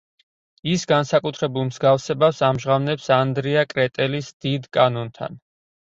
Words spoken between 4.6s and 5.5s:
კანონთან“.